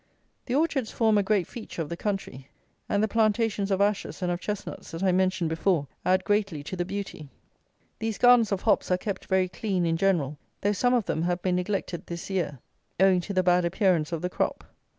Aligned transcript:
The 0.47 0.55
orchards 0.55 0.89
form 0.89 1.19
a 1.19 1.21
great 1.21 1.45
feature 1.45 1.79
of 1.79 1.89
the 1.89 1.95
country; 1.95 2.47
and 2.89 3.03
the 3.03 3.07
plantations 3.07 3.69
of 3.69 3.81
Ashes 3.81 4.23
and 4.23 4.31
of 4.31 4.39
Chestnuts 4.39 4.89
that 4.89 5.03
I 5.03 5.11
mentioned 5.11 5.51
before, 5.51 5.85
add 6.03 6.23
greatly 6.23 6.63
to 6.63 6.75
the 6.75 6.83
beauty. 6.85 7.29
These 7.99 8.17
gardens 8.17 8.51
of 8.51 8.63
hops 8.63 8.89
are 8.89 8.97
kept 8.97 9.25
very 9.27 9.47
clean, 9.47 9.85
in 9.85 9.97
general, 9.97 10.39
though 10.61 10.71
some 10.71 10.95
of 10.95 11.05
them 11.05 11.21
have 11.21 11.43
been 11.43 11.55
neglected 11.57 12.07
this 12.07 12.31
year 12.31 12.57
owing 12.99 13.21
to 13.21 13.33
the 13.35 13.43
bad 13.43 13.63
appearance 13.63 14.11
of 14.11 14.23
the 14.23 14.29
crop. 14.31 14.63